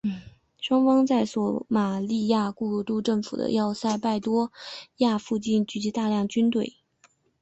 [0.59, 4.51] 双方在索马利亚过渡政府的要塞拜多
[4.97, 6.73] 亚附近聚集大量军队。